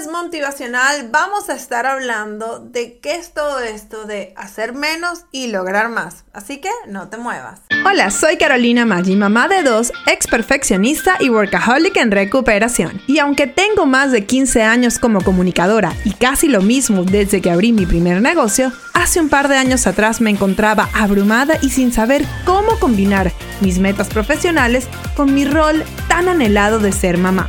lunes 0.00 0.12
motivacional 0.12 1.08
vamos 1.10 1.48
a 1.48 1.54
estar 1.54 1.86
hablando 1.86 2.60
de 2.60 2.98
qué 3.00 3.16
es 3.16 3.32
todo 3.32 3.58
esto 3.60 4.04
de 4.04 4.32
hacer 4.36 4.72
menos 4.72 5.24
y 5.32 5.48
lograr 5.48 5.88
más. 5.88 6.24
Así 6.32 6.58
que 6.58 6.68
no 6.86 7.08
te 7.08 7.16
muevas. 7.16 7.60
Hola, 7.84 8.10
soy 8.10 8.36
Carolina 8.36 8.86
Maggi, 8.86 9.16
mamá 9.16 9.48
de 9.48 9.62
dos, 9.62 9.92
ex 10.06 10.26
perfeccionista 10.26 11.16
y 11.18 11.28
workaholic 11.28 11.96
en 11.96 12.10
recuperación. 12.10 13.00
Y 13.06 13.18
aunque 13.18 13.46
tengo 13.46 13.86
más 13.86 14.12
de 14.12 14.26
15 14.26 14.62
años 14.62 14.98
como 14.98 15.22
comunicadora 15.22 15.92
y 16.04 16.12
casi 16.12 16.48
lo 16.48 16.62
mismo 16.62 17.04
desde 17.04 17.40
que 17.40 17.50
abrí 17.50 17.72
mi 17.72 17.86
primer 17.86 18.22
negocio, 18.22 18.72
hace 18.94 19.20
un 19.20 19.28
par 19.28 19.48
de 19.48 19.56
años 19.56 19.86
atrás 19.86 20.20
me 20.20 20.30
encontraba 20.30 20.88
abrumada 20.94 21.58
y 21.62 21.70
sin 21.70 21.92
saber 21.92 22.24
cómo 22.44 22.78
combinar 22.78 23.32
mis 23.60 23.78
metas 23.78 24.08
profesionales 24.08 24.86
con 25.16 25.34
mi 25.34 25.44
rol 25.44 25.84
tan 26.08 26.28
anhelado 26.28 26.78
de 26.78 26.92
ser 26.92 27.18
mamá. 27.18 27.48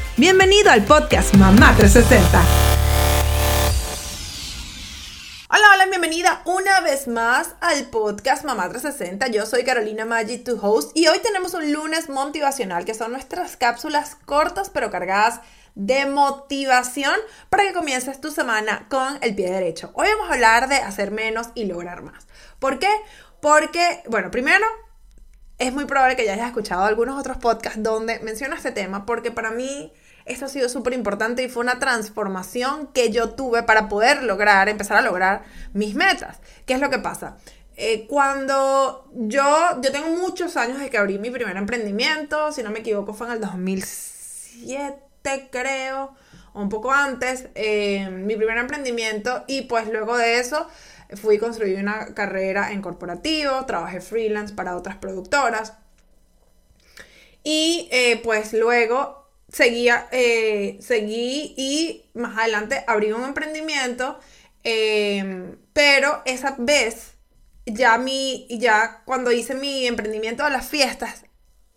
Bienvenido 0.21 0.69
al 0.69 0.85
podcast 0.85 1.33
Mamá 1.33 1.73
360. 1.75 2.43
Hola, 5.49 5.65
hola, 5.73 5.85
bienvenida 5.87 6.43
una 6.45 6.79
vez 6.81 7.07
más 7.07 7.55
al 7.59 7.89
podcast 7.89 8.45
Mamá 8.45 8.69
360. 8.69 9.29
Yo 9.29 9.47
soy 9.47 9.63
Carolina 9.63 10.05
Maggi, 10.05 10.37
tu 10.37 10.59
host, 10.61 10.95
y 10.95 11.07
hoy 11.07 11.17
tenemos 11.23 11.55
un 11.55 11.73
lunes 11.73 12.07
motivacional, 12.07 12.85
que 12.85 12.93
son 12.93 13.13
nuestras 13.13 13.57
cápsulas 13.57 14.15
cortas 14.27 14.69
pero 14.69 14.91
cargadas 14.91 15.41
de 15.73 16.05
motivación 16.05 17.15
para 17.49 17.63
que 17.63 17.73
comiences 17.73 18.21
tu 18.21 18.29
semana 18.29 18.85
con 18.91 19.17
el 19.21 19.33
pie 19.33 19.49
derecho. 19.49 19.89
Hoy 19.95 20.07
vamos 20.07 20.29
a 20.29 20.35
hablar 20.35 20.69
de 20.69 20.75
hacer 20.75 21.09
menos 21.09 21.47
y 21.55 21.65
lograr 21.65 22.03
más. 22.03 22.27
¿Por 22.59 22.77
qué? 22.77 22.91
Porque, 23.41 24.03
bueno, 24.07 24.29
primero, 24.29 24.67
es 25.57 25.73
muy 25.73 25.85
probable 25.85 26.15
que 26.15 26.25
ya 26.25 26.33
hayas 26.33 26.47
escuchado 26.47 26.83
algunos 26.83 27.19
otros 27.19 27.37
podcasts 27.37 27.81
donde 27.81 28.19
menciona 28.19 28.55
este 28.55 28.71
tema, 28.71 29.07
porque 29.07 29.31
para 29.31 29.49
mí 29.49 29.91
esto 30.31 30.45
ha 30.45 30.49
sido 30.49 30.69
súper 30.69 30.93
importante 30.93 31.43
y 31.43 31.49
fue 31.49 31.63
una 31.63 31.79
transformación 31.79 32.87
que 32.87 33.11
yo 33.11 33.31
tuve 33.31 33.63
para 33.63 33.89
poder 33.89 34.23
lograr, 34.23 34.69
empezar 34.69 34.97
a 34.97 35.01
lograr 35.01 35.43
mis 35.73 35.95
metas. 35.95 36.39
¿Qué 36.65 36.73
es 36.73 36.79
lo 36.79 36.89
que 36.89 36.99
pasa? 36.99 37.37
Eh, 37.75 38.05
cuando 38.07 39.09
yo, 39.13 39.81
yo 39.81 39.91
tengo 39.91 40.09
muchos 40.09 40.57
años 40.57 40.79
de 40.79 40.89
que 40.89 40.97
abrí 40.97 41.17
mi 41.17 41.31
primer 41.31 41.57
emprendimiento, 41.57 42.51
si 42.51 42.63
no 42.63 42.71
me 42.71 42.79
equivoco 42.79 43.13
fue 43.13 43.27
en 43.27 43.33
el 43.33 43.41
2007 43.41 45.49
creo, 45.51 46.15
o 46.53 46.61
un 46.61 46.69
poco 46.69 46.91
antes, 46.91 47.47
eh, 47.55 48.09
mi 48.09 48.35
primer 48.35 48.57
emprendimiento 48.57 49.43
y 49.47 49.63
pues 49.63 49.87
luego 49.87 50.17
de 50.17 50.39
eso 50.39 50.67
fui 51.15 51.37
construir 51.37 51.79
una 51.79 52.13
carrera 52.13 52.71
en 52.71 52.81
corporativo, 52.81 53.65
trabajé 53.65 54.01
freelance 54.01 54.53
para 54.53 54.75
otras 54.75 54.97
productoras 54.97 55.73
y 57.43 57.87
eh, 57.91 58.19
pues 58.23 58.53
luego 58.53 59.20
seguía, 59.51 60.07
eh, 60.11 60.77
seguí 60.81 61.53
y 61.57 62.05
más 62.13 62.37
adelante 62.37 62.83
abrí 62.87 63.11
un 63.11 63.23
emprendimiento, 63.23 64.19
em, 64.63 65.57
pero 65.73 66.21
esa 66.25 66.55
vez 66.57 67.13
ya 67.65 67.97
mi, 67.97 68.47
ya 68.49 69.01
cuando 69.05 69.31
hice 69.31 69.55
mi 69.55 69.87
emprendimiento 69.87 70.43
de 70.43 70.51
las 70.51 70.67
fiestas, 70.67 71.25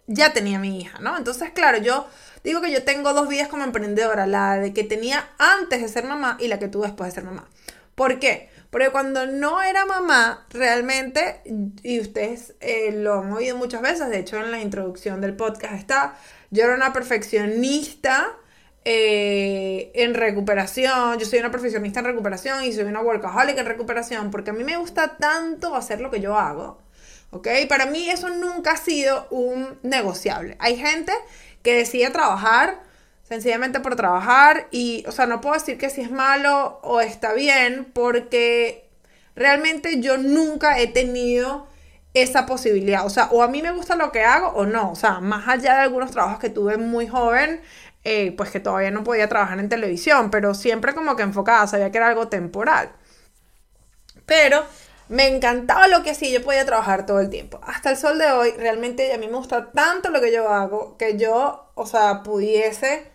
ya 0.06 0.32
tenía 0.32 0.58
mi 0.58 0.80
hija, 0.80 0.98
¿no? 1.00 1.16
Entonces, 1.16 1.50
claro, 1.50 1.78
yo 1.78 2.06
digo 2.42 2.60
que 2.60 2.70
yo 2.70 2.84
tengo 2.84 3.14
dos 3.14 3.28
vidas 3.28 3.48
como 3.48 3.64
emprendedora, 3.64 4.26
la 4.26 4.58
de 4.58 4.72
que 4.72 4.84
tenía 4.84 5.30
antes 5.38 5.80
de 5.80 5.88
ser 5.88 6.04
mamá 6.04 6.36
y 6.40 6.48
la 6.48 6.58
que 6.58 6.68
tuve 6.68 6.86
después 6.88 7.10
de 7.10 7.14
ser 7.20 7.24
mamá. 7.24 7.48
¿Por 7.94 8.18
qué? 8.18 8.50
Porque 8.70 8.90
cuando 8.90 9.26
no 9.26 9.62
era 9.62 9.86
mamá, 9.86 10.46
realmente, 10.50 11.42
y 11.82 12.00
ustedes 12.00 12.54
eh, 12.60 12.90
lo 12.92 13.20
han 13.20 13.32
oído 13.32 13.56
muchas 13.56 13.80
veces, 13.82 14.08
de 14.08 14.18
hecho 14.18 14.36
en 14.36 14.50
la 14.50 14.60
introducción 14.60 15.20
del 15.20 15.36
podcast 15.36 15.74
está, 15.74 16.16
yo 16.54 16.62
era 16.62 16.76
una 16.76 16.92
perfeccionista 16.92 18.28
eh, 18.84 19.90
en 19.94 20.14
recuperación, 20.14 21.18
yo 21.18 21.26
soy 21.26 21.40
una 21.40 21.50
perfeccionista 21.50 21.98
en 21.98 22.06
recuperación 22.06 22.62
y 22.62 22.72
soy 22.72 22.84
una 22.84 23.00
workaholic 23.00 23.58
en 23.58 23.66
recuperación, 23.66 24.30
porque 24.30 24.50
a 24.50 24.52
mí 24.52 24.62
me 24.62 24.76
gusta 24.76 25.16
tanto 25.16 25.74
hacer 25.74 26.00
lo 26.00 26.12
que 26.12 26.20
yo 26.20 26.38
hago, 26.38 26.78
¿ok? 27.32 27.48
Para 27.68 27.86
mí 27.86 28.08
eso 28.08 28.28
nunca 28.28 28.72
ha 28.72 28.76
sido 28.76 29.26
un 29.30 29.80
negociable. 29.82 30.56
Hay 30.60 30.76
gente 30.76 31.12
que 31.64 31.74
decide 31.74 32.10
trabajar 32.10 32.80
sencillamente 33.24 33.80
por 33.80 33.96
trabajar 33.96 34.68
y, 34.70 35.04
o 35.08 35.12
sea, 35.12 35.26
no 35.26 35.40
puedo 35.40 35.54
decir 35.54 35.76
que 35.76 35.90
si 35.90 36.02
es 36.02 36.10
malo 36.12 36.78
o 36.84 37.00
está 37.00 37.32
bien, 37.32 37.84
porque 37.92 38.88
realmente 39.34 39.98
yo 40.00 40.18
nunca 40.18 40.78
he 40.78 40.86
tenido 40.86 41.66
esa 42.14 42.46
posibilidad. 42.46 43.04
O 43.06 43.10
sea, 43.10 43.28
o 43.32 43.42
a 43.42 43.48
mí 43.48 43.62
me 43.62 43.72
gusta 43.72 43.96
lo 43.96 44.12
que 44.12 44.24
hago 44.24 44.48
o 44.48 44.66
no. 44.66 44.92
O 44.92 44.94
sea, 44.96 45.20
más 45.20 45.48
allá 45.48 45.74
de 45.74 45.80
algunos 45.80 46.10
trabajos 46.12 46.38
que 46.38 46.50
tuve 46.50 46.76
muy 46.78 47.08
joven, 47.08 47.60
eh, 48.04 48.32
pues 48.36 48.50
que 48.50 48.60
todavía 48.60 48.90
no 48.90 49.04
podía 49.04 49.28
trabajar 49.28 49.58
en 49.60 49.68
televisión, 49.68 50.30
pero 50.30 50.54
siempre 50.54 50.94
como 50.94 51.16
que 51.16 51.22
enfocada, 51.22 51.66
sabía 51.66 51.90
que 51.90 51.98
era 51.98 52.08
algo 52.08 52.28
temporal. 52.28 52.92
Pero 54.26 54.64
me 55.08 55.28
encantaba 55.28 55.88
lo 55.88 56.02
que 56.02 56.10
hacía, 56.10 56.30
yo 56.30 56.44
podía 56.44 56.64
trabajar 56.64 57.06
todo 57.06 57.20
el 57.20 57.30
tiempo. 57.30 57.60
Hasta 57.62 57.90
el 57.90 57.96
sol 57.96 58.18
de 58.18 58.30
hoy, 58.32 58.52
realmente 58.52 59.12
a 59.12 59.18
mí 59.18 59.26
me 59.26 59.36
gusta 59.36 59.70
tanto 59.72 60.10
lo 60.10 60.20
que 60.20 60.32
yo 60.32 60.48
hago 60.48 60.96
que 60.96 61.18
yo, 61.18 61.70
o 61.74 61.86
sea, 61.86 62.22
pudiese 62.22 63.10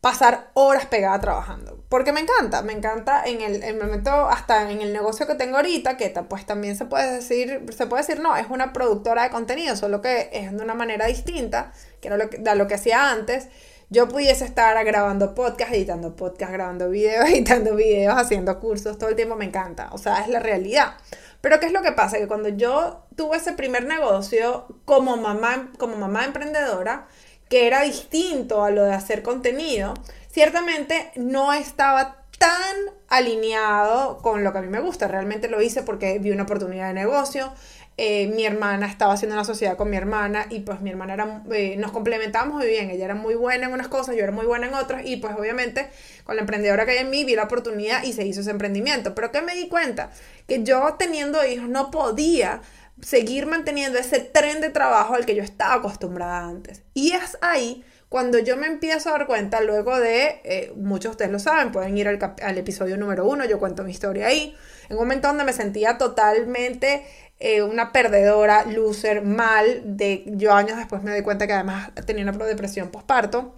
pasar 0.00 0.50
horas 0.54 0.86
pegada 0.86 1.20
trabajando. 1.20 1.69
Porque 1.90 2.12
me 2.12 2.20
encanta, 2.20 2.62
me 2.62 2.72
encanta 2.72 3.24
en 3.26 3.40
el, 3.40 3.76
momento, 3.76 4.12
hasta 4.12 4.70
en 4.70 4.80
el 4.80 4.92
negocio 4.92 5.26
que 5.26 5.34
tengo 5.34 5.56
ahorita, 5.56 5.96
que 5.96 6.10
pues 6.28 6.46
también 6.46 6.76
se 6.76 6.84
puede 6.84 7.14
decir, 7.14 7.66
se 7.76 7.88
puede 7.88 8.04
decir, 8.04 8.20
no, 8.20 8.36
es 8.36 8.46
una 8.48 8.72
productora 8.72 9.24
de 9.24 9.30
contenido, 9.30 9.74
solo 9.74 10.00
que 10.00 10.30
es 10.32 10.52
de 10.52 10.62
una 10.62 10.74
manera 10.74 11.06
distinta, 11.06 11.72
que 12.00 12.06
era 12.06 12.16
lo 12.16 12.30
que, 12.30 12.38
lo 12.38 12.68
que 12.68 12.74
hacía 12.74 13.10
antes. 13.10 13.48
Yo 13.88 14.06
pudiese 14.06 14.44
estar 14.44 14.84
grabando 14.84 15.34
podcast, 15.34 15.72
editando 15.72 16.14
podcast, 16.14 16.52
grabando 16.52 16.90
videos, 16.90 17.28
editando 17.28 17.74
videos, 17.74 18.14
haciendo 18.16 18.60
cursos, 18.60 18.96
todo 18.96 19.10
el 19.10 19.16
tiempo 19.16 19.34
me 19.34 19.46
encanta. 19.46 19.88
O 19.90 19.98
sea, 19.98 20.20
es 20.20 20.28
la 20.28 20.38
realidad. 20.38 20.94
Pero 21.40 21.58
¿qué 21.58 21.66
es 21.66 21.72
lo 21.72 21.82
que 21.82 21.90
pasa? 21.90 22.18
Que 22.18 22.28
cuando 22.28 22.50
yo 22.50 23.04
tuve 23.16 23.38
ese 23.38 23.52
primer 23.54 23.86
negocio 23.86 24.68
como 24.84 25.16
mamá, 25.16 25.72
como 25.76 25.96
mamá 25.96 26.24
emprendedora, 26.24 27.08
que 27.48 27.66
era 27.66 27.82
distinto 27.82 28.62
a 28.62 28.70
lo 28.70 28.84
de 28.84 28.92
hacer 28.92 29.24
contenido, 29.24 29.94
ciertamente 30.32 31.10
no 31.16 31.52
estaba 31.52 32.16
tan 32.38 32.76
alineado 33.08 34.18
con 34.18 34.44
lo 34.44 34.52
que 34.52 34.58
a 34.58 34.62
mí 34.62 34.68
me 34.68 34.80
gusta. 34.80 35.08
Realmente 35.08 35.48
lo 35.48 35.60
hice 35.60 35.82
porque 35.82 36.18
vi 36.18 36.30
una 36.30 36.44
oportunidad 36.44 36.88
de 36.88 36.94
negocio. 36.94 37.52
Eh, 37.98 38.28
mi 38.28 38.46
hermana 38.46 38.86
estaba 38.86 39.12
haciendo 39.12 39.36
una 39.36 39.44
sociedad 39.44 39.76
con 39.76 39.90
mi 39.90 39.96
hermana 39.98 40.46
y 40.48 40.60
pues 40.60 40.80
mi 40.80 40.88
hermana 40.88 41.12
era, 41.12 41.42
eh, 41.52 41.76
nos 41.76 41.92
complementábamos 41.92 42.54
muy 42.56 42.66
bien. 42.66 42.88
Ella 42.88 43.04
era 43.04 43.14
muy 43.14 43.34
buena 43.34 43.66
en 43.66 43.74
unas 43.74 43.88
cosas, 43.88 44.16
yo 44.16 44.22
era 44.22 44.32
muy 44.32 44.46
buena 44.46 44.68
en 44.68 44.74
otras 44.74 45.04
y 45.04 45.18
pues 45.18 45.34
obviamente 45.36 45.90
con 46.24 46.36
la 46.36 46.40
emprendedora 46.40 46.86
que 46.86 46.92
hay 46.92 46.98
en 46.98 47.10
mí 47.10 47.24
vi 47.24 47.34
la 47.34 47.42
oportunidad 47.42 48.02
y 48.04 48.14
se 48.14 48.24
hizo 48.24 48.40
ese 48.40 48.52
emprendimiento. 48.52 49.14
Pero 49.14 49.30
que 49.30 49.42
me 49.42 49.54
di 49.54 49.68
cuenta 49.68 50.10
que 50.46 50.62
yo 50.62 50.94
teniendo 50.98 51.44
hijos 51.44 51.68
no 51.68 51.90
podía 51.90 52.62
seguir 53.02 53.44
manteniendo 53.44 53.98
ese 53.98 54.20
tren 54.20 54.62
de 54.62 54.70
trabajo 54.70 55.14
al 55.14 55.26
que 55.26 55.34
yo 55.34 55.42
estaba 55.42 55.74
acostumbrada 55.74 56.46
antes. 56.46 56.82
Y 56.94 57.12
es 57.12 57.36
ahí 57.42 57.84
cuando 58.10 58.40
yo 58.40 58.56
me 58.56 58.66
empiezo 58.66 59.08
a 59.08 59.12
dar 59.12 59.26
cuenta, 59.28 59.60
luego 59.60 59.96
de, 60.00 60.40
eh, 60.42 60.72
muchos 60.74 61.04
de 61.04 61.10
ustedes 61.10 61.30
lo 61.30 61.38
saben, 61.38 61.70
pueden 61.70 61.96
ir 61.96 62.08
al, 62.08 62.58
episodio 62.58 62.96
número 62.96 63.24
uno, 63.24 63.44
yo 63.44 63.60
cuento 63.60 63.84
mi 63.84 63.92
historia 63.92 64.26
ahí, 64.26 64.56
en 64.88 64.96
un 64.96 65.04
momento 65.04 65.28
donde 65.28 65.44
me 65.44 65.52
sentía 65.52 65.96
totalmente 65.96 67.06
eh, 67.38 67.62
una 67.62 67.92
perdedora, 67.92 68.64
loser, 68.64 69.22
mal, 69.22 69.82
de 69.84 70.24
yo 70.26 70.52
años 70.52 70.76
después 70.76 71.04
me 71.04 71.12
doy 71.12 71.22
cuenta 71.22 71.46
que 71.46 71.52
además 71.52 71.92
tenía 72.04 72.24
una 72.24 72.32
depresión 72.46 72.90
postparto, 72.90 73.54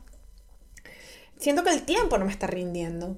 siento 1.39 1.65
que 1.65 1.71
el 1.71 1.85
tiempo 1.85 2.19
no 2.19 2.27
me 2.27 2.31
está 2.31 2.47
rindiendo. 2.47 3.17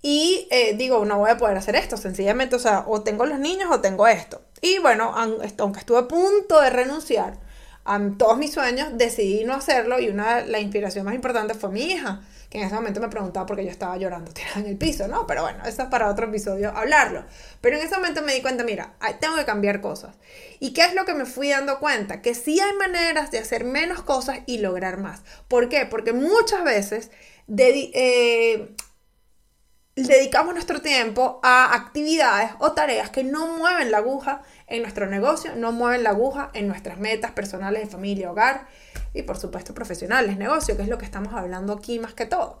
Y 0.00 0.46
eh, 0.52 0.76
digo, 0.76 1.04
no 1.04 1.18
voy 1.18 1.30
a 1.30 1.38
poder 1.38 1.56
hacer 1.56 1.74
esto, 1.74 1.96
sencillamente, 1.96 2.54
o 2.54 2.60
sea, 2.60 2.84
o 2.86 3.02
tengo 3.02 3.26
los 3.26 3.40
niños 3.40 3.68
o 3.72 3.80
tengo 3.80 4.06
esto. 4.06 4.42
Y 4.60 4.78
bueno, 4.78 5.12
aunque 5.16 5.80
estuve 5.80 5.98
a 5.98 6.06
punto 6.06 6.60
de 6.60 6.70
renunciar 6.70 7.47
a 7.88 7.98
todos 8.18 8.36
mis 8.36 8.52
sueños, 8.52 8.90
decidí 8.92 9.44
no 9.44 9.54
hacerlo 9.54 9.98
y 9.98 10.08
una 10.10 10.42
la 10.42 10.60
inspiración 10.60 11.06
más 11.06 11.14
importante 11.14 11.54
fue 11.54 11.70
mi 11.70 11.80
hija. 11.92 12.20
que 12.50 12.58
en 12.58 12.64
ese 12.64 12.74
momento 12.74 13.00
me 13.00 13.08
preguntaba 13.08 13.46
por 13.46 13.56
qué 13.56 13.64
yo 13.64 13.70
estaba 13.70 13.96
llorando 13.96 14.30
tirada 14.34 14.60
en 14.60 14.66
el 14.66 14.76
piso, 14.76 15.08
¿no? 15.08 15.26
Pero 15.26 15.42
bueno, 15.42 15.64
eso 15.64 15.82
es 15.82 15.88
para 15.88 16.10
otro 16.10 16.26
episodio 16.26 16.70
hablarlo. 16.76 17.24
Pero 17.62 17.76
en 17.76 17.86
ese 17.86 17.96
momento 17.96 18.22
me 18.22 18.34
di 18.34 18.42
cuenta, 18.42 18.62
mira, 18.62 18.94
tengo 19.20 19.36
que 19.36 19.44
cambiar 19.46 19.80
cosas. 19.80 20.14
¿Y 20.60 20.72
qué 20.74 20.84
es 20.84 20.94
lo 20.94 21.06
que 21.06 21.14
me 21.14 21.24
fui 21.24 21.48
dando 21.48 21.78
cuenta? 21.78 22.20
Que 22.20 22.34
sí 22.34 22.60
hay 22.60 22.74
maneras 22.74 23.30
de 23.30 23.38
hacer 23.38 23.64
menos 23.64 24.02
cosas 24.02 24.40
y 24.46 24.58
lograr 24.58 24.98
más. 24.98 25.22
¿Por 25.48 25.70
qué? 25.70 25.86
Porque 25.86 26.12
muchas 26.12 26.64
veces 26.64 27.10
eh, 27.56 28.74
dedicamos 30.06 30.54
nuestro 30.54 30.80
tiempo 30.80 31.40
a 31.42 31.74
actividades 31.74 32.52
o 32.58 32.72
tareas 32.72 33.10
que 33.10 33.24
no 33.24 33.56
mueven 33.56 33.90
la 33.90 33.98
aguja 33.98 34.42
en 34.66 34.82
nuestro 34.82 35.06
negocio, 35.06 35.56
no 35.56 35.72
mueven 35.72 36.02
la 36.02 36.10
aguja 36.10 36.50
en 36.54 36.68
nuestras 36.68 36.98
metas 36.98 37.32
personales 37.32 37.82
de 37.82 37.88
familia, 37.88 38.30
hogar 38.30 38.66
y 39.14 39.22
por 39.22 39.38
supuesto 39.38 39.74
profesionales, 39.74 40.36
negocio, 40.36 40.76
que 40.76 40.82
es 40.82 40.88
lo 40.88 40.98
que 40.98 41.04
estamos 41.04 41.34
hablando 41.34 41.72
aquí 41.72 41.98
más 41.98 42.14
que 42.14 42.26
todo. 42.26 42.60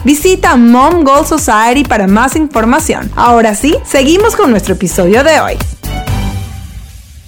Visita 0.03 0.55
Mom 0.57 1.03
Goal 1.03 1.27
Society 1.27 1.83
para 1.83 2.07
más 2.07 2.35
información. 2.35 3.11
Ahora 3.15 3.53
sí, 3.53 3.75
seguimos 3.85 4.35
con 4.35 4.49
nuestro 4.49 4.73
episodio 4.73 5.23
de 5.23 5.39
hoy. 5.39 5.53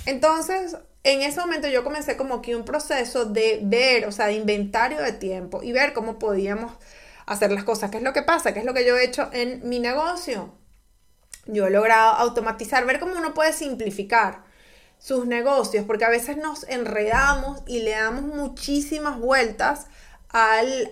Entonces, 0.08 0.76
en 1.04 1.22
ese 1.22 1.40
momento 1.40 1.68
yo 1.68 1.84
comencé 1.84 2.18
como 2.18 2.42
que 2.42 2.56
un 2.56 2.66
proceso 2.66 3.26
de 3.26 3.60
ver, 3.62 4.08
o 4.08 4.12
sea, 4.12 4.26
de 4.26 4.34
inventario 4.34 5.04
de 5.04 5.12
tiempo 5.12 5.62
y 5.62 5.72
ver 5.72 5.94
cómo 5.94 6.18
podíamos 6.18 6.72
hacer 7.28 7.52
las 7.52 7.64
cosas. 7.64 7.92
¿Qué 7.92 7.98
es 7.98 8.04
lo 8.04 8.12
que 8.12 8.24
pasa? 8.24 8.56
¿Qué 8.56 8.62
es 8.62 8.66
lo 8.66 8.74
que 8.74 8.88
yo 8.88 8.98
he 8.98 9.06
hecho 9.06 9.30
en 9.34 9.62
mi 9.70 9.80
negocio? 9.80 10.56
Yo 11.46 11.68
he 11.68 11.70
logrado 11.70 12.14
automatizar, 12.14 12.88
ver 12.88 13.00
cómo 13.00 13.16
uno 13.16 13.36
puede 13.36 13.54
simplificar 13.54 14.46
sus 14.98 15.28
negocios, 15.28 15.86
porque 15.86 16.06
a 16.06 16.10
veces 16.10 16.38
nos 16.38 16.64
enredamos 16.64 17.62
y 17.68 17.82
le 17.82 17.92
damos 17.92 18.24
muchísimas 18.24 19.20
vueltas 19.20 19.86
al, 20.34 20.92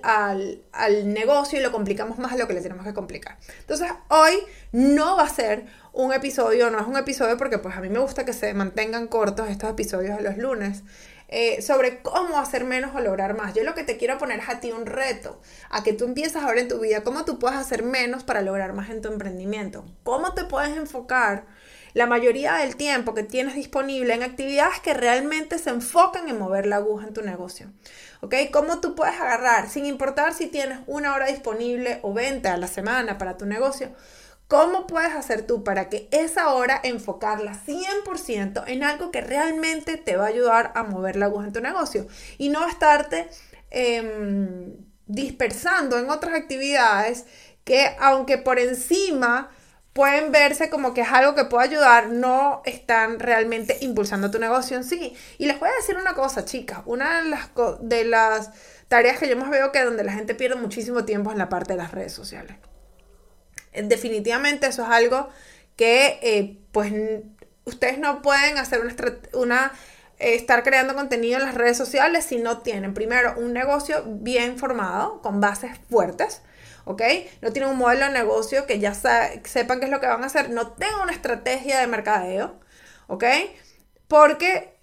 al, 0.71 1.13
negocio 1.13 1.59
y 1.59 1.63
lo 1.63 1.71
complicamos 1.71 2.19
más 2.19 2.33
de 2.33 2.38
lo 2.38 2.47
que 2.47 2.53
le 2.53 2.61
tenemos 2.61 2.85
que 2.85 2.93
complicar. 2.93 3.38
Entonces, 3.59 3.91
hoy 4.07 4.35
no 4.71 5.17
va 5.17 5.23
a 5.23 5.29
ser 5.29 5.65
un 5.93 6.13
episodio, 6.13 6.69
no 6.69 6.79
es 6.79 6.85
un 6.85 6.95
episodio 6.95 7.38
porque 7.38 7.57
pues 7.57 7.75
a 7.75 7.81
mí 7.81 7.89
me 7.89 7.99
gusta 7.99 8.23
que 8.23 8.33
se 8.33 8.53
mantengan 8.53 9.07
cortos 9.07 9.49
estos 9.49 9.71
episodios 9.71 10.15
de 10.17 10.23
los 10.23 10.38
lunes. 10.38 10.83
Eh, 11.33 11.61
sobre 11.61 12.01
cómo 12.01 12.38
hacer 12.39 12.65
menos 12.65 12.93
o 12.93 12.99
lograr 12.99 13.38
más. 13.38 13.53
Yo 13.53 13.63
lo 13.63 13.73
que 13.73 13.85
te 13.85 13.95
quiero 13.95 14.17
poner 14.17 14.39
es 14.39 14.49
a 14.49 14.59
ti 14.59 14.73
un 14.73 14.85
reto, 14.85 15.39
a 15.69 15.81
que 15.81 15.94
tú 15.94 16.03
empieces 16.03 16.35
ahora 16.35 16.59
en 16.59 16.67
tu 16.67 16.79
vida, 16.79 17.03
cómo 17.03 17.23
tú 17.23 17.39
puedes 17.39 17.57
hacer 17.57 17.83
menos 17.83 18.25
para 18.25 18.41
lograr 18.41 18.73
más 18.73 18.89
en 18.89 19.01
tu 19.01 19.07
emprendimiento, 19.07 19.85
cómo 20.03 20.33
te 20.33 20.44
puedes 20.44 20.75
enfocar 20.75 21.45
la 21.93 22.07
mayoría 22.07 22.55
del 22.55 22.75
tiempo 22.75 23.13
que 23.13 23.23
tienes 23.23 23.55
disponible 23.55 24.13
en 24.13 24.23
actividades 24.23 24.79
que 24.79 24.93
realmente 24.93 25.57
se 25.57 25.69
enfocan 25.69 26.29
en 26.29 26.39
mover 26.39 26.65
la 26.65 26.77
aguja 26.77 27.07
en 27.07 27.13
tu 27.13 27.21
negocio. 27.21 27.71
¿Ok? 28.21 28.35
¿Cómo 28.51 28.79
tú 28.79 28.95
puedes 28.95 29.19
agarrar, 29.19 29.69
sin 29.69 29.85
importar 29.85 30.33
si 30.33 30.47
tienes 30.47 30.79
una 30.88 31.13
hora 31.13 31.27
disponible 31.27 31.99
o 32.03 32.13
20 32.13 32.47
a 32.47 32.57
la 32.57 32.67
semana 32.67 33.17
para 33.17 33.38
tu 33.38 33.45
negocio? 33.45 33.91
¿Cómo 34.47 34.85
puedes 34.85 35.13
hacer 35.13 35.47
tú 35.47 35.63
para 35.63 35.88
que 35.88 36.09
esa 36.11 36.53
hora 36.53 36.79
enfocarla 36.83 37.53
100% 37.65 38.65
en 38.67 38.83
algo 38.83 39.09
que 39.09 39.21
realmente 39.21 39.95
te 39.95 40.17
va 40.17 40.25
a 40.25 40.27
ayudar 40.27 40.73
a 40.75 40.83
mover 40.83 41.15
la 41.15 41.27
aguja 41.27 41.47
en 41.47 41.53
tu 41.53 41.61
negocio? 41.61 42.05
Y 42.37 42.49
no 42.49 42.67
estarte 42.67 43.29
em, 43.69 44.75
dispersando 45.07 45.97
en 45.97 46.09
otras 46.09 46.35
actividades 46.35 47.25
que 47.63 47.95
aunque 47.99 48.37
por 48.37 48.59
encima 48.59 49.51
pueden 49.93 50.31
verse 50.31 50.69
como 50.69 50.93
que 50.93 51.01
es 51.01 51.09
algo 51.09 51.35
que 51.35 51.45
puede 51.45 51.67
ayudar, 51.67 52.09
no 52.09 52.61
están 52.65 53.19
realmente 53.19 53.77
impulsando 53.81 54.31
tu 54.31 54.39
negocio 54.39 54.77
en 54.77 54.83
sí. 54.83 55.15
Y 55.38 55.45
les 55.45 55.59
voy 55.59 55.69
a 55.69 55.75
decir 55.75 55.97
una 55.97 56.13
cosa, 56.13 56.45
chicas, 56.45 56.79
una 56.85 57.21
de 57.81 58.05
las, 58.05 58.51
tareas 58.88 59.19
que 59.19 59.29
yo 59.29 59.38
más 59.38 59.49
veo 59.49 59.71
que 59.71 59.83
donde 59.83 60.03
la 60.03 60.13
gente 60.13 60.35
pierde 60.35 60.55
muchísimo 60.55 61.05
tiempo 61.05 61.29
es 61.29 61.33
en 61.33 61.39
la 61.39 61.49
parte 61.49 61.73
de 61.73 61.77
las 61.77 61.91
redes 61.91 62.13
sociales. 62.13 62.55
Eh, 63.73 63.83
definitivamente 63.83 64.67
eso 64.67 64.83
es 64.83 64.89
algo 64.89 65.29
que 65.75 66.19
eh, 66.21 66.57
pues 66.71 66.94
ustedes 67.65 67.99
no 67.99 68.21
pueden 68.21 68.57
hacer 68.57 68.81
una, 68.81 68.95
una 69.33 69.71
eh, 70.19 70.35
estar 70.35 70.63
creando 70.63 70.94
contenido 70.94 71.39
en 71.39 71.45
las 71.45 71.55
redes 71.55 71.77
sociales 71.77 72.25
si 72.25 72.37
no 72.37 72.59
tienen 72.59 72.94
primero 72.94 73.33
un 73.37 73.53
negocio 73.53 74.03
bien 74.05 74.57
formado, 74.57 75.21
con 75.21 75.41
bases 75.41 75.71
fuertes, 75.89 76.41
¿ok? 76.86 77.01
No 77.42 77.51
tienen 77.51 77.72
un 77.72 77.78
modelo 77.78 78.06
de 78.06 78.12
negocio 78.12 78.66
que 78.66 78.80
ya 78.80 78.94
sepan 78.94 79.80
qué 79.80 79.86
es 79.86 79.92
lo 79.92 80.00
que 80.00 80.07
van 80.07 80.24
a 80.24 80.28
hacer, 80.28 80.50
no 80.50 80.72
tengan 80.74 81.01
una 81.01 81.12
estrategia 81.12 81.80
de 81.80 81.88
mercadeo, 81.88 82.60
¿ok? 83.07 83.24
Porque, 84.07 84.78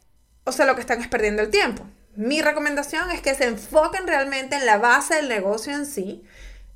o 0.44 0.52
sea, 0.52 0.66
lo 0.66 0.74
que 0.74 0.80
están 0.80 1.00
es 1.00 1.08
perdiendo 1.08 1.42
el 1.42 1.50
tiempo. 1.50 1.84
Mi 2.14 2.42
recomendación 2.42 3.10
es 3.10 3.20
que 3.20 3.34
se 3.34 3.44
enfoquen 3.44 4.06
realmente 4.06 4.56
en 4.56 4.66
la 4.66 4.78
base 4.78 5.14
del 5.14 5.28
negocio 5.28 5.72
en 5.72 5.86
sí. 5.86 6.24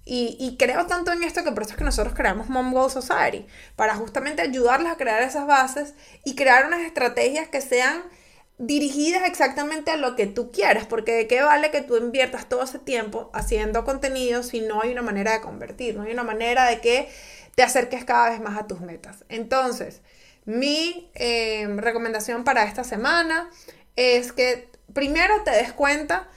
Y, 0.05 0.57
creo 0.59 0.87
tanto 0.87 1.13
en 1.13 1.23
esto 1.23 1.45
que 1.45 1.53
por 1.53 1.63
eso 1.63 1.73
es 1.73 1.79
que 1.79 1.85
nosotros 1.85 2.15
creamos 2.15 2.49
Mom 2.49 2.73
Goal 2.73 2.91
Society, 2.91 3.47
para 3.77 3.95
justamente 3.95 4.43
ayudarles 4.43 4.91
a 4.91 4.97
crear 4.97 5.23
esas 5.23 5.47
bases 5.47 5.95
y 6.25 6.35
crear 6.35 6.67
unas 6.67 6.81
estrategias 6.81 7.49
que 7.49 7.61
sean 7.61 8.03
dirigidas 8.59 9.23
exactamente 9.27 9.91
a 9.91 9.97
lo 9.97 10.15
que 10.15 10.27
tú 10.27 10.53
quieres, 10.53 10.87
porque 10.87 11.13
de 11.13 11.27
qué 11.27 11.43
vale 11.43 11.71
que 11.71 11.81
tú 11.81 11.97
inviertas 11.97 12.49
todo 12.49 12.63
ese 12.63 12.79
tiempo 12.79 13.31
haciendo 13.33 13.85
contenido 13.85 14.43
si 14.43 14.61
no 14.61 14.83
hay 14.83 14.93
una 14.93 15.03
manera 15.03 15.33
de 15.33 15.41
convertir, 15.41 15.97
no 15.97 16.03
hay 16.03 16.13
una 16.13 16.23
manera 16.23 16.67
de 16.67 16.81
que 16.81 17.09
te 17.55 17.63
acerques 17.63 18.05
cada 18.05 18.31
vez 18.31 18.41
más 18.41 18.59
a 18.59 18.67
tus 18.67 18.81
metas. 18.81 19.25
Entonces, 19.29 20.01
mi 20.45 21.11
eh, 21.15 21.67
recomendación 21.77 22.45
para 22.45 22.65
esta 22.65 22.85
semana 22.85 23.51
es 23.97 24.33
que 24.33 24.69
primero 24.93 25.43
te 25.45 25.51
des 25.51 25.73
cuenta 25.73 26.29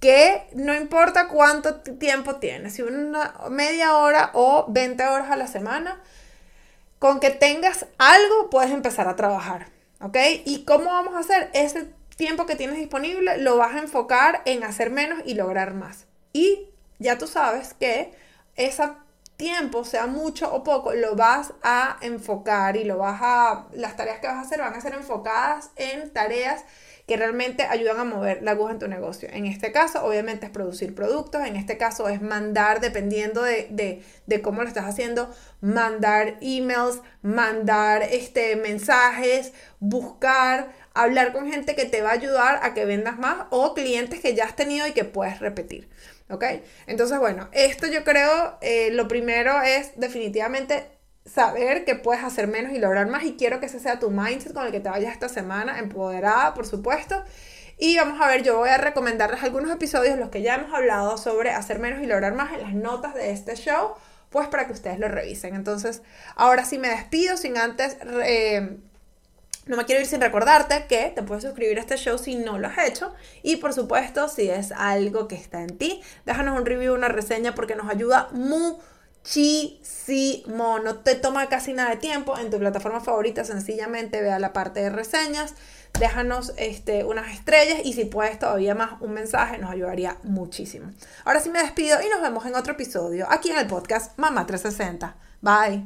que 0.00 0.48
no 0.54 0.74
importa 0.74 1.28
cuánto 1.28 1.76
tiempo 1.76 2.36
tienes, 2.36 2.74
si 2.74 2.82
una 2.82 3.34
media 3.50 3.96
hora 3.98 4.30
o 4.34 4.66
20 4.68 5.06
horas 5.06 5.30
a 5.30 5.36
la 5.36 5.46
semana, 5.46 6.00
con 6.98 7.20
que 7.20 7.30
tengas 7.30 7.86
algo 7.98 8.50
puedes 8.50 8.72
empezar 8.72 9.06
a 9.08 9.16
trabajar. 9.16 9.66
¿Ok? 10.02 10.16
¿Y 10.44 10.64
cómo 10.64 10.86
vamos 10.86 11.14
a 11.14 11.20
hacer? 11.20 11.50
Ese 11.54 11.88
tiempo 12.16 12.44
que 12.44 12.56
tienes 12.56 12.76
disponible 12.76 13.38
lo 13.38 13.56
vas 13.56 13.74
a 13.74 13.78
enfocar 13.78 14.42
en 14.44 14.64
hacer 14.64 14.90
menos 14.90 15.20
y 15.24 15.34
lograr 15.34 15.74
más. 15.74 16.06
Y 16.32 16.68
ya 16.98 17.18
tú 17.18 17.26
sabes 17.26 17.74
que 17.74 18.12
ese 18.56 18.84
tiempo, 19.42 19.84
sea 19.84 20.06
mucho 20.06 20.54
o 20.54 20.62
poco, 20.62 20.94
lo 20.94 21.16
vas 21.16 21.52
a 21.64 21.96
enfocar 22.00 22.76
y 22.76 22.84
lo 22.84 22.98
vas 22.98 23.18
a, 23.22 23.66
las 23.72 23.96
tareas 23.96 24.20
que 24.20 24.28
vas 24.28 24.36
a 24.36 24.42
hacer 24.42 24.60
van 24.60 24.74
a 24.74 24.80
ser 24.80 24.94
enfocadas 24.94 25.70
en 25.74 26.12
tareas 26.12 26.64
que 27.08 27.16
realmente 27.16 27.64
ayudan 27.64 27.98
a 27.98 28.04
mover 28.04 28.40
la 28.44 28.52
aguja 28.52 28.70
en 28.70 28.78
tu 28.78 28.86
negocio. 28.86 29.28
En 29.32 29.46
este 29.46 29.72
caso, 29.72 30.04
obviamente, 30.04 30.46
es 30.46 30.52
producir 30.52 30.94
productos, 30.94 31.44
en 31.44 31.56
este 31.56 31.76
caso 31.76 32.08
es 32.08 32.22
mandar, 32.22 32.80
dependiendo 32.80 33.42
de, 33.42 34.04
cómo 34.44 34.62
lo 34.62 34.68
estás 34.68 34.84
haciendo, 34.84 35.28
mandar 35.60 36.38
emails, 36.40 37.00
mandar 37.22 38.02
este, 38.04 38.54
mensajes, 38.54 39.52
buscar, 39.80 40.70
hablar 40.94 41.32
con 41.32 41.50
gente 41.50 41.74
que 41.74 41.86
te 41.86 42.00
va 42.00 42.10
a 42.10 42.12
ayudar 42.12 42.60
a 42.62 42.74
que 42.74 42.84
vendas 42.84 43.18
más 43.18 43.46
o 43.50 43.74
clientes 43.74 44.20
que 44.20 44.36
ya 44.36 44.44
has 44.44 44.54
tenido 44.54 44.86
y 44.86 44.92
que 44.92 45.04
puedes 45.04 45.40
repetir. 45.40 45.88
¿Ok? 46.32 46.44
Entonces, 46.86 47.18
bueno, 47.18 47.48
esto 47.52 47.86
yo 47.86 48.04
creo, 48.04 48.58
eh, 48.62 48.90
lo 48.92 49.06
primero 49.06 49.60
es 49.62 49.92
definitivamente 49.96 50.86
saber 51.26 51.84
que 51.84 51.94
puedes 51.94 52.24
hacer 52.24 52.48
menos 52.48 52.72
y 52.72 52.78
lograr 52.78 53.06
más 53.06 53.22
y 53.24 53.36
quiero 53.36 53.60
que 53.60 53.66
ese 53.66 53.78
sea 53.78 53.98
tu 53.98 54.10
mindset 54.10 54.52
con 54.52 54.66
el 54.66 54.72
que 54.72 54.80
te 54.80 54.88
vayas 54.88 55.12
esta 55.12 55.28
semana, 55.28 55.78
empoderada, 55.78 56.54
por 56.54 56.66
supuesto. 56.66 57.22
Y 57.78 57.96
vamos 57.96 58.20
a 58.20 58.28
ver, 58.28 58.42
yo 58.42 58.58
voy 58.58 58.70
a 58.70 58.78
recomendarles 58.78 59.42
algunos 59.42 59.70
episodios, 59.70 60.18
los 60.18 60.30
que 60.30 60.42
ya 60.42 60.54
hemos 60.54 60.72
hablado 60.72 61.18
sobre 61.18 61.50
hacer 61.50 61.78
menos 61.78 62.02
y 62.02 62.06
lograr 62.06 62.34
más 62.34 62.52
en 62.52 62.62
las 62.62 62.74
notas 62.74 63.14
de 63.14 63.30
este 63.30 63.54
show, 63.56 63.94
pues 64.30 64.48
para 64.48 64.66
que 64.66 64.72
ustedes 64.72 64.98
lo 64.98 65.08
revisen. 65.08 65.54
Entonces, 65.54 66.02
ahora 66.34 66.64
sí 66.64 66.78
me 66.78 66.88
despido 66.88 67.36
sin 67.36 67.58
antes... 67.58 67.98
no 69.66 69.76
me 69.76 69.84
quiero 69.84 70.00
ir 70.00 70.06
sin 70.06 70.20
recordarte 70.20 70.86
que 70.88 71.12
te 71.14 71.22
puedes 71.22 71.44
suscribir 71.44 71.78
a 71.78 71.82
este 71.82 71.96
show 71.96 72.18
si 72.18 72.34
no 72.34 72.58
lo 72.58 72.68
has 72.68 72.78
hecho. 72.78 73.14
Y 73.42 73.56
por 73.56 73.72
supuesto, 73.72 74.28
si 74.28 74.50
es 74.50 74.72
algo 74.72 75.28
que 75.28 75.36
está 75.36 75.62
en 75.62 75.78
ti, 75.78 76.02
déjanos 76.26 76.58
un 76.58 76.66
review, 76.66 76.94
una 76.94 77.08
reseña, 77.08 77.54
porque 77.54 77.76
nos 77.76 77.88
ayuda 77.88 78.28
muchísimo. 78.32 78.90
No 80.82 80.96
te 80.96 81.14
toma 81.14 81.48
casi 81.48 81.72
nada 81.74 81.90
de 81.90 81.96
tiempo. 81.96 82.36
En 82.38 82.50
tu 82.50 82.58
plataforma 82.58 83.00
favorita, 83.00 83.44
sencillamente 83.44 84.20
ve 84.20 84.32
a 84.32 84.40
la 84.40 84.52
parte 84.52 84.80
de 84.80 84.90
reseñas, 84.90 85.54
déjanos 85.98 86.52
este, 86.56 87.04
unas 87.04 87.32
estrellas 87.32 87.80
y 87.84 87.92
si 87.92 88.04
puedes 88.04 88.38
todavía 88.38 88.74
más 88.74 89.00
un 89.00 89.12
mensaje, 89.12 89.58
nos 89.58 89.70
ayudaría 89.70 90.16
muchísimo. 90.24 90.90
Ahora 91.24 91.38
sí 91.38 91.50
me 91.50 91.60
despido 91.60 92.02
y 92.02 92.08
nos 92.08 92.20
vemos 92.20 92.44
en 92.46 92.56
otro 92.56 92.72
episodio 92.72 93.26
aquí 93.30 93.50
en 93.50 93.58
el 93.58 93.68
podcast 93.68 94.18
Mamá 94.18 94.44
360. 94.44 95.14
Bye. 95.40 95.80